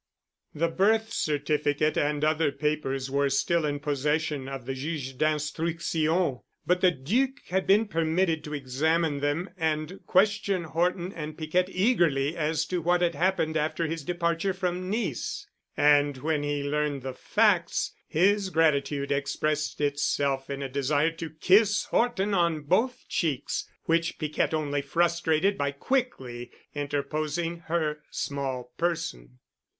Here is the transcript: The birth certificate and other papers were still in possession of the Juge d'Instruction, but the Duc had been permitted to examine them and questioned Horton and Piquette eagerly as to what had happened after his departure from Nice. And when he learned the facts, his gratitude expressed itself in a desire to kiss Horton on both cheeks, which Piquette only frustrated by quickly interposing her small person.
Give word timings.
The 0.55 0.67
birth 0.67 1.13
certificate 1.13 1.95
and 1.95 2.25
other 2.25 2.51
papers 2.51 3.11
were 3.11 3.29
still 3.29 3.67
in 3.67 3.79
possession 3.79 4.49
of 4.49 4.65
the 4.65 4.73
Juge 4.73 5.15
d'Instruction, 5.15 6.39
but 6.65 6.81
the 6.81 6.89
Duc 6.89 7.39
had 7.49 7.67
been 7.67 7.85
permitted 7.87 8.43
to 8.45 8.55
examine 8.55 9.19
them 9.19 9.51
and 9.57 9.99
questioned 10.07 10.65
Horton 10.65 11.13
and 11.13 11.37
Piquette 11.37 11.69
eagerly 11.69 12.35
as 12.35 12.65
to 12.65 12.81
what 12.81 13.01
had 13.03 13.13
happened 13.13 13.55
after 13.55 13.85
his 13.85 14.03
departure 14.03 14.53
from 14.55 14.89
Nice. 14.89 15.45
And 15.77 16.17
when 16.17 16.41
he 16.41 16.63
learned 16.63 17.03
the 17.03 17.13
facts, 17.13 17.93
his 18.07 18.49
gratitude 18.49 19.11
expressed 19.11 19.79
itself 19.79 20.49
in 20.49 20.63
a 20.63 20.67
desire 20.67 21.11
to 21.11 21.29
kiss 21.29 21.83
Horton 21.83 22.33
on 22.33 22.61
both 22.61 23.05
cheeks, 23.07 23.69
which 23.83 24.17
Piquette 24.17 24.55
only 24.55 24.81
frustrated 24.81 25.59
by 25.59 25.69
quickly 25.69 26.49
interposing 26.73 27.59
her 27.67 28.01
small 28.09 28.71
person. 28.79 29.37